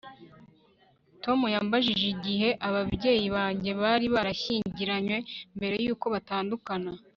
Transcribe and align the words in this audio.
Tom 1.23 1.39
yambajije 1.55 2.05
igihe 2.15 2.49
ababyeyi 2.67 3.27
banjye 3.35 3.71
bari 3.81 4.05
barashyingiranywe 4.15 5.17
mbere 5.57 5.75
yuko 5.85 6.05
batandukana 6.13 6.91